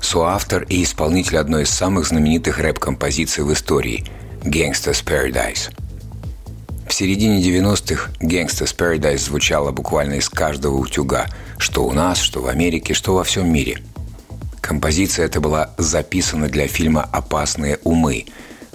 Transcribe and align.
соавтор 0.00 0.64
и 0.64 0.82
исполнитель 0.82 1.38
одной 1.38 1.62
из 1.62 1.70
самых 1.70 2.06
знаменитых 2.06 2.58
рэп-композиций 2.58 3.44
в 3.44 3.52
истории 3.52 4.04
«Gangsta's 4.42 5.04
Paradise». 5.04 5.70
В 6.86 6.92
середине 6.92 7.40
90-х 7.40 8.10
«Gangsta's 8.20 8.74
Paradise» 8.76 9.18
звучало 9.18 9.70
буквально 9.70 10.14
из 10.14 10.28
каждого 10.28 10.76
утюга, 10.76 11.26
что 11.58 11.84
у 11.84 11.92
нас, 11.92 12.18
что 12.18 12.42
в 12.42 12.48
Америке, 12.48 12.94
что 12.94 13.14
во 13.14 13.24
всем 13.24 13.52
мире. 13.52 13.82
Композиция 14.60 15.26
эта 15.26 15.40
была 15.40 15.70
записана 15.78 16.48
для 16.48 16.66
фильма 16.66 17.08
«Опасные 17.12 17.78
умы», 17.84 18.26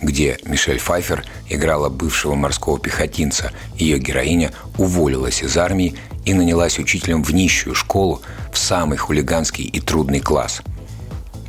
где 0.00 0.38
Мишель 0.44 0.78
Файфер 0.78 1.24
играла 1.48 1.88
бывшего 1.88 2.34
морского 2.34 2.78
пехотинца. 2.78 3.52
Ее 3.76 3.98
героиня 3.98 4.52
уволилась 4.76 5.42
из 5.42 5.56
армии 5.56 5.94
и 6.24 6.34
нанялась 6.34 6.78
учителем 6.78 7.22
в 7.22 7.32
нищую 7.32 7.74
школу 7.74 8.22
в 8.52 8.58
самый 8.58 8.98
хулиганский 8.98 9.64
и 9.64 9.80
трудный 9.80 10.20
класс. 10.20 10.62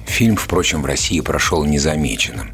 Фильм, 0.05 0.35
впрочем, 0.35 0.81
в 0.81 0.85
России 0.85 1.19
прошел 1.21 1.65
незамеченным. 1.65 2.53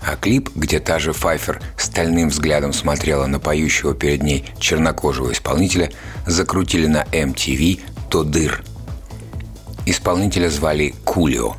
А 0.00 0.16
клип, 0.16 0.50
где 0.54 0.80
та 0.80 0.98
же 0.98 1.12
Файфер 1.12 1.60
стальным 1.76 2.28
взглядом 2.28 2.72
смотрела 2.72 3.26
на 3.26 3.40
поющего 3.40 3.94
перед 3.94 4.22
ней 4.22 4.44
чернокожего 4.58 5.32
исполнителя, 5.32 5.90
закрутили 6.26 6.86
на 6.86 7.02
MTV 7.12 7.80
«То 8.08 8.24
дыр». 8.24 8.62
Исполнителя 9.86 10.48
звали 10.50 10.94
Кулио. 11.04 11.56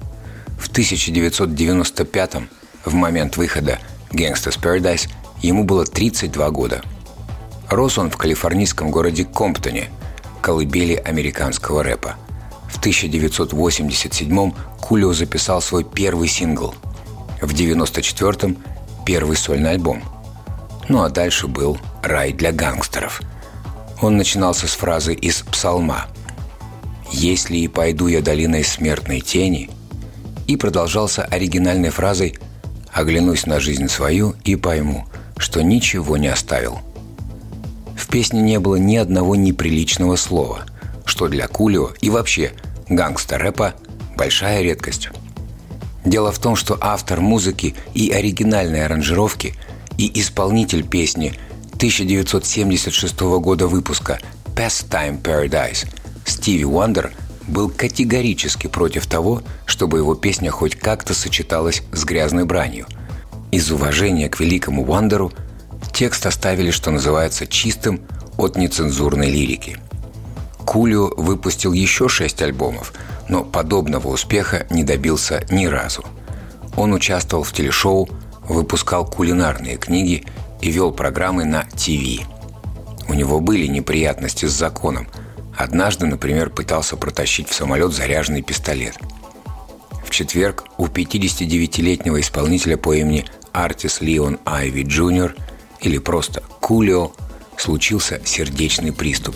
В 0.58 0.70
1995 0.70 2.34
в 2.86 2.94
момент 2.94 3.38
выхода 3.38 3.80
«Gangsta's 4.12 4.60
Paradise» 4.60 5.10
ему 5.42 5.64
было 5.64 5.86
32 5.86 6.50
года. 6.52 6.82
Рос 7.70 7.98
он 7.98 8.10
в 8.10 8.18
калифорнийском 8.18 8.90
городе 8.90 9.26
Комптоне, 9.26 9.90
колыбели 10.42 10.96
американского 10.96 11.84
рэпа. 11.84 12.16
В 12.70 12.80
1987-м 12.80 14.54
Кулио 14.80 15.14
записал 15.14 15.62
свой 15.62 15.84
первый 15.84 16.28
сингл. 16.28 16.74
В 17.42 17.54
1994-м– 17.54 18.58
первый 19.06 19.38
сольный 19.38 19.72
альбом. 19.72 20.04
Ну 20.88 21.02
а 21.02 21.10
дальше 21.10 21.48
был 21.48 21.80
«Рай 22.04 22.32
для 22.32 22.52
гангстеров». 22.52 23.22
Он 24.02 24.18
начинался 24.18 24.68
с 24.68 24.72
фразы 24.72 25.14
из 25.14 25.42
«Псалма» 25.42 26.06
«Если 27.12 27.58
и 27.58 27.68
пойду 27.68 28.08
я 28.08 28.22
долиной 28.22 28.64
смертной 28.64 29.20
тени» 29.20 29.70
и 30.48 30.56
продолжался 30.56 31.24
оригинальной 31.24 31.90
фразой 31.90 32.38
«Оглянусь 32.94 33.46
на 33.46 33.60
жизнь 33.60 33.88
свою 33.88 34.36
и 34.44 34.56
пойму, 34.56 35.06
что 35.38 35.62
ничего 35.62 36.18
не 36.18 36.28
оставил». 36.28 36.80
В 37.96 38.08
песне 38.08 38.42
не 38.42 38.60
было 38.60 38.76
ни 38.76 38.96
одного 38.96 39.36
неприличного 39.36 40.16
слова, 40.16 40.66
что 41.10 41.28
для 41.28 41.48
Кулио 41.48 41.90
и 42.00 42.10
вообще 42.10 42.54
гангстер-рэпа 42.88 43.74
большая 44.16 44.62
редкость. 44.62 45.10
Дело 46.06 46.32
в 46.32 46.40
том, 46.40 46.56
что 46.56 46.78
автор 46.80 47.20
музыки 47.20 47.76
и 47.94 48.12
оригинальной 48.12 48.86
аранжировки 48.86 49.56
и 49.98 50.20
исполнитель 50.20 50.88
песни 50.88 51.34
1976 51.74 53.20
года 53.20 53.68
выпуска 53.68 54.20
«Pastime 54.56 55.22
Paradise» 55.22 55.88
Стиви 56.26 56.66
Уандер 56.66 57.12
был 57.48 57.70
категорически 57.70 58.68
против 58.68 59.08
того, 59.08 59.42
чтобы 59.66 59.98
его 59.98 60.16
песня 60.16 60.52
хоть 60.52 60.76
как-то 60.76 61.14
сочеталась 61.14 61.84
с 61.92 62.04
грязной 62.06 62.46
бранью. 62.46 62.86
Из 63.52 63.72
уважения 63.72 64.30
к 64.30 64.40
великому 64.40 64.86
Уандеру 64.86 65.34
текст 65.94 66.26
оставили, 66.26 66.72
что 66.72 66.92
называется, 66.92 67.48
чистым 67.48 68.02
от 68.38 68.56
нецензурной 68.56 69.30
лирики. 69.30 69.80
Кулио 70.66 71.12
выпустил 71.18 71.74
еще 71.74 72.10
шесть 72.10 72.42
альбомов, 72.42 72.94
но 73.28 73.44
подобного 73.44 74.08
успеха 74.10 74.68
не 74.70 74.84
добился 74.84 75.44
ни 75.50 75.66
разу. 75.66 76.04
Он 76.76 76.94
участвовал 76.94 77.44
в 77.44 77.52
телешоу, 77.52 78.10
выпускал 78.48 79.06
кулинарные 79.06 79.78
книги 79.78 80.24
и 80.62 80.72
вел 80.72 80.92
программы 80.92 81.46
на 81.46 81.64
ТВ. 81.64 82.26
У 83.08 83.14
него 83.14 83.40
были 83.40 83.68
неприятности 83.68 84.46
с 84.46 84.52
законом. 84.52 85.08
Однажды, 85.58 86.06
например, 86.06 86.50
пытался 86.50 86.96
протащить 86.96 87.50
в 87.50 87.54
самолет 87.56 87.92
заряженный 87.92 88.42
пистолет. 88.42 88.98
В 90.06 90.12
четверг 90.12 90.66
у 90.78 90.88
59-летнего 90.88 92.20
исполнителя 92.22 92.78
по 92.78 92.94
имени 92.94 93.26
Артис 93.52 94.02
Леон 94.02 94.40
Айви 94.46 94.84
Джуниор 94.84 95.36
или 95.82 95.98
просто 95.98 96.44
Кулио 96.60 97.12
случился 97.58 98.22
сердечный 98.24 98.94
приступ. 98.94 99.36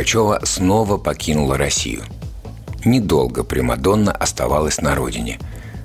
Пугачева 0.00 0.40
снова 0.44 0.96
покинула 0.96 1.58
Россию. 1.58 2.04
Недолго 2.86 3.44
Примадонна 3.44 4.12
оставалась 4.12 4.80
на 4.80 4.94
родине. 4.94 5.38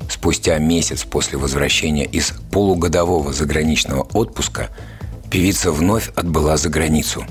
Спустя 0.10 0.58
месяц 0.58 1.04
после 1.04 1.38
возвращения 1.38 2.06
из 2.06 2.32
полугодового 2.50 3.34
заграничного 3.34 4.04
отпуска 4.14 4.70
певица 5.30 5.70
вновь 5.74 6.12
отбыла 6.16 6.56
за 6.56 6.70
границу. 6.70 7.26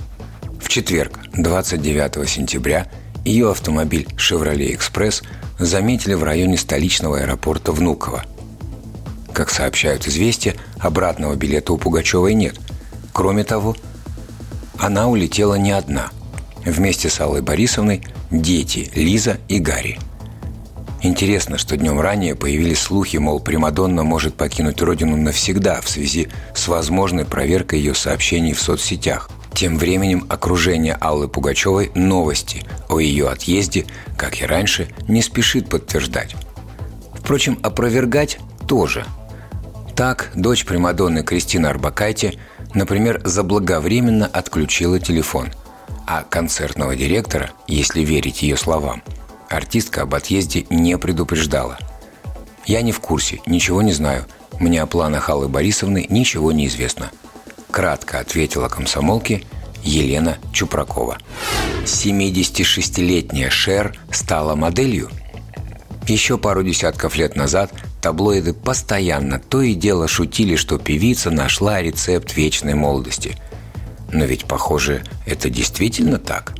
В 0.60 0.68
четверг, 0.68 1.20
29 1.32 2.28
сентября, 2.28 2.86
ее 3.24 3.52
автомобиль 3.52 4.06
«Шевроле 4.18 4.74
Экспресс» 4.74 5.22
заметили 5.58 6.12
в 6.12 6.22
районе 6.22 6.58
столичного 6.58 7.20
аэропорта 7.20 7.72
Внуково. 7.72 8.26
Как 9.32 9.48
сообщают 9.48 10.06
известия, 10.06 10.54
обратного 10.80 11.34
билета 11.34 11.72
у 11.72 11.78
Пугачевой 11.78 12.34
нет. 12.34 12.56
Кроме 13.14 13.42
того, 13.42 13.74
она 14.78 15.08
улетела 15.08 15.54
не 15.54 15.72
одна. 15.72 16.10
Вместе 16.64 17.10
с 17.10 17.20
Аллой 17.20 17.42
Борисовной 17.42 18.02
дети 18.30 18.90
Лиза 18.94 19.38
и 19.48 19.58
Гарри. 19.58 19.98
Интересно, 21.02 21.58
что 21.58 21.76
днем 21.76 22.00
ранее 22.00 22.34
появились 22.34 22.78
слухи, 22.80 23.18
мол, 23.18 23.38
Примадонна 23.38 24.04
может 24.04 24.36
покинуть 24.36 24.80
родину 24.80 25.18
навсегда 25.18 25.82
в 25.82 25.88
связи 25.88 26.28
с 26.54 26.66
возможной 26.66 27.26
проверкой 27.26 27.80
ее 27.80 27.94
сообщений 27.94 28.54
в 28.54 28.62
соцсетях. 28.62 29.28
Тем 29.52 29.76
временем 29.76 30.24
окружение 30.30 30.94
Аллы 30.94 31.28
Пугачевой 31.28 31.92
новости 31.94 32.64
о 32.88 32.98
ее 32.98 33.28
отъезде, 33.28 33.84
как 34.16 34.40
и 34.40 34.46
раньше, 34.46 34.88
не 35.06 35.20
спешит 35.20 35.68
подтверждать. 35.68 36.34
Впрочем, 37.14 37.58
опровергать 37.62 38.38
тоже. 38.66 39.04
Так, 39.94 40.30
дочь 40.34 40.64
Примадонны 40.64 41.22
Кристина 41.22 41.68
Арбакайте, 41.68 42.34
например, 42.72 43.20
заблаговременно 43.24 44.26
отключила 44.26 44.98
телефон. 44.98 45.50
А 46.06 46.22
концертного 46.22 46.96
директора, 46.96 47.50
если 47.66 48.00
верить 48.00 48.42
ее 48.42 48.56
словам, 48.56 49.02
артистка 49.48 50.02
об 50.02 50.14
отъезде 50.14 50.66
не 50.70 50.98
предупреждала. 50.98 51.78
«Я 52.66 52.82
не 52.82 52.92
в 52.92 53.00
курсе, 53.00 53.40
ничего 53.46 53.82
не 53.82 53.92
знаю. 53.92 54.26
Мне 54.60 54.82
о 54.82 54.86
планах 54.86 55.28
Аллы 55.30 55.48
Борисовны 55.48 56.06
ничего 56.08 56.52
не 56.52 56.66
известно», 56.66 57.10
кратко 57.70 58.20
ответила 58.20 58.68
комсомолке 58.68 59.42
Елена 59.82 60.38
Чупракова. 60.52 61.18
76-летняя 61.84 63.50
Шер 63.50 63.96
стала 64.10 64.54
моделью. 64.54 65.10
Еще 66.06 66.38
пару 66.38 66.62
десятков 66.62 67.16
лет 67.16 67.34
назад 67.34 67.72
таблоиды 68.00 68.52
постоянно 68.52 69.38
то 69.38 69.62
и 69.62 69.74
дело 69.74 70.06
шутили, 70.06 70.56
что 70.56 70.78
певица 70.78 71.30
нашла 71.30 71.80
рецепт 71.80 72.36
вечной 72.36 72.74
молодости. 72.74 73.36
Но 74.14 74.24
ведь, 74.24 74.46
похоже, 74.46 75.04
это 75.26 75.50
действительно 75.50 76.18
так. 76.18 76.54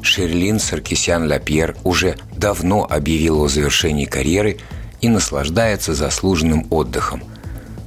Шерлин 0.00 0.60
Саркисян 0.60 1.26
Лапьер 1.26 1.74
уже 1.82 2.14
давно 2.36 2.86
объявила 2.88 3.46
о 3.46 3.48
завершении 3.48 4.04
карьеры 4.04 4.58
и 5.00 5.08
наслаждается 5.08 5.94
заслуженным 5.94 6.68
отдыхом. 6.70 7.24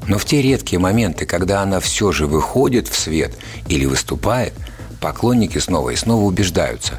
Но 0.07 0.18
в 0.18 0.25
те 0.25 0.42
редкие 0.42 0.80
моменты, 0.80 1.25
когда 1.25 1.62
она 1.62 1.80
все 1.80 2.12
же 2.12 2.28
выходит 2.28 2.90
в 2.90 3.00
свет 3.00 3.34
или 3.69 3.86
выступает– 3.86 4.52
поклонники 5.06 5.60
снова 5.60 5.92
и 5.92 5.96
снова 5.96 6.24
убеждаются, 6.24 6.98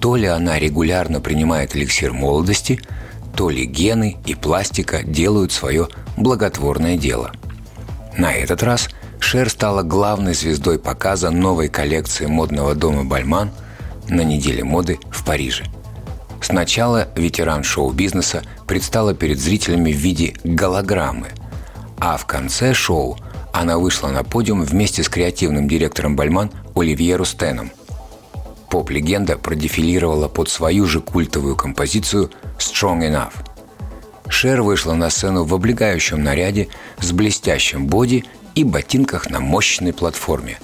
то 0.00 0.16
ли 0.16 0.26
она 0.26 0.58
регулярно 0.58 1.20
принимает 1.20 1.76
эликсир 1.76 2.12
молодости, 2.12 2.80
то 3.36 3.50
ли 3.50 3.66
гены 3.66 4.16
и 4.26 4.34
пластика 4.34 5.04
делают 5.04 5.52
свое 5.52 5.86
благотворное 6.16 6.96
дело. 6.96 7.30
На 8.16 8.32
этот 8.32 8.64
раз 8.64 8.88
Шер 9.26 9.50
стала 9.50 9.82
главной 9.82 10.34
звездой 10.34 10.78
показа 10.78 11.30
новой 11.30 11.68
коллекции 11.68 12.26
модного 12.26 12.76
дома 12.76 13.02
«Бальман» 13.02 13.50
на 14.08 14.20
неделе 14.20 14.62
моды 14.62 15.00
в 15.10 15.24
Париже. 15.24 15.64
Сначала 16.40 17.08
ветеран 17.16 17.64
шоу-бизнеса 17.64 18.44
предстала 18.68 19.14
перед 19.14 19.40
зрителями 19.40 19.90
в 19.90 19.96
виде 19.96 20.36
голограммы, 20.44 21.26
а 21.98 22.16
в 22.18 22.26
конце 22.26 22.72
шоу 22.72 23.18
она 23.52 23.78
вышла 23.78 24.10
на 24.10 24.22
подиум 24.22 24.62
вместе 24.62 25.02
с 25.02 25.08
креативным 25.08 25.66
директором 25.66 26.14
Бальман 26.14 26.52
Оливье 26.76 27.16
Рустеном. 27.16 27.72
Поп-легенда 28.70 29.36
продефилировала 29.36 30.28
под 30.28 30.50
свою 30.50 30.86
же 30.86 31.00
культовую 31.00 31.56
композицию 31.56 32.30
«Strong 32.58 33.00
Enough». 33.00 33.32
Шер 34.28 34.62
вышла 34.62 34.94
на 34.94 35.10
сцену 35.10 35.42
в 35.42 35.52
облегающем 35.52 36.22
наряде 36.22 36.68
с 37.00 37.10
блестящим 37.10 37.88
боди 37.88 38.24
и 38.56 38.64
ботинках 38.64 39.30
на 39.30 39.38
мощной 39.38 39.92
платформе. 39.92 40.58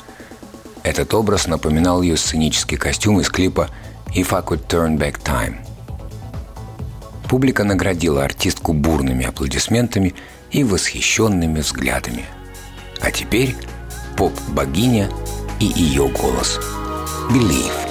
Этот 0.82 1.14
образ 1.14 1.46
напоминал 1.46 2.02
ее 2.02 2.16
сценический 2.16 2.76
костюм 2.76 3.20
из 3.20 3.28
клипа 3.28 3.70
«If 4.08 4.34
I 4.36 4.42
Could 4.42 4.66
Turn 4.66 4.98
Back 4.98 5.22
Time». 5.22 5.58
Публика 7.28 7.62
наградила 7.62 8.24
артистку 8.24 8.72
бурными 8.72 9.24
аплодисментами 9.24 10.14
и 10.50 10.64
восхищенными 10.64 11.60
взглядами– 11.60 12.24
а 13.02 13.10
теперь 13.10 13.54
поп-богиня 14.16 15.10
и 15.58 15.64
ее 15.64 16.08
голос. 16.08 16.60
Believe. 17.28 17.81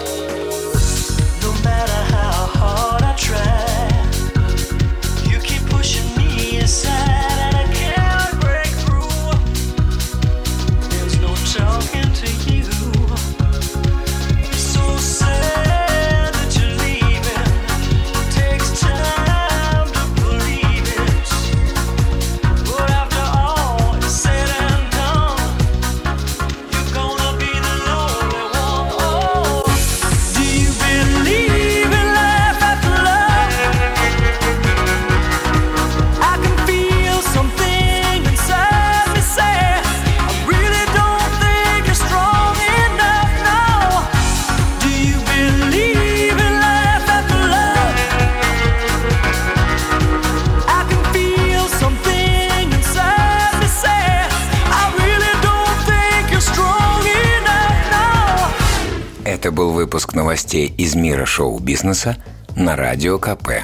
Это 59.42 59.52
был 59.52 59.72
выпуск 59.72 60.14
новостей 60.14 60.72
из 60.78 60.94
мира 60.94 61.26
шоу-бизнеса 61.26 62.16
на 62.56 62.76
Радио 62.76 63.18
КП. 63.18 63.64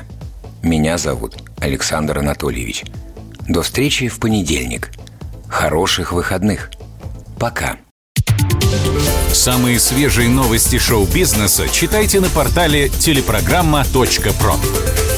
Меня 0.63 0.97
зовут 0.97 1.35
Александр 1.59 2.18
Анатольевич. 2.18 2.83
До 3.47 3.62
встречи 3.62 4.07
в 4.07 4.19
понедельник. 4.19 4.89
Хороших 5.47 6.13
выходных. 6.13 6.71
Пока. 7.39 7.77
Самые 9.31 9.79
свежие 9.79 10.29
новости 10.29 10.79
шоу-бизнеса 10.79 11.69
читайте 11.69 12.21
на 12.21 12.30
портале 12.30 12.89
телепрограмма.про. 12.89 15.16